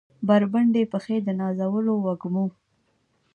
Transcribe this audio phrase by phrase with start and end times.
[0.27, 2.45] بربنډې پښې د نازولو وږمو